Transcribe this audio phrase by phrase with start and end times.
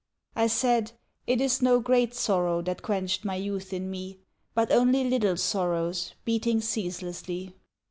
[0.35, 0.93] I said,
[1.27, 4.17] "It is no great sorrow That quenched my youth in me,
[4.55, 7.53] But only little sorrows Beating ceaselessly."